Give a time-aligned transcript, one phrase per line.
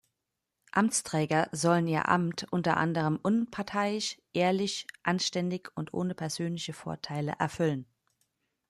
[0.71, 7.85] Amtsträger sollen ihr Amt unter anderem unparteiisch, ehrlich, anständig und ohne persönliche Vorteile erfüllen.